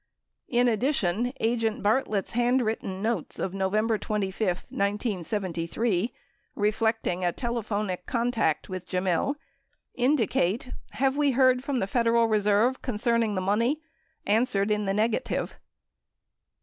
2 0.47 0.53
3 0.53 0.57
4 0.57 0.61
In 0.61 0.67
addition, 0.67 1.33
agent 1.39 1.83
Bart 1.83 2.07
lett's 2.07 2.31
handwritten 2.31 3.03
notes 3.03 3.37
of 3.37 3.53
November 3.53 3.99
25, 3.99 4.47
1973 4.71 6.11
reflecting 6.55 7.23
a 7.23 7.31
telephonic 7.31 8.07
contact 8.07 8.67
with 8.67 8.87
Gemmill 8.89 9.35
indicate 9.93 10.71
"have 10.93 11.15
we 11.15 11.33
heard 11.33 11.63
from 11.63 11.77
the 11.77 11.85
Federal 11.85 12.25
Reserve 12.25 12.81
concerning 12.81 13.35
the 13.35 13.41
money— 13.41 13.79
answered 14.25 14.71
in 14.71 14.85
the 14.85 14.93
negative." 14.95 15.59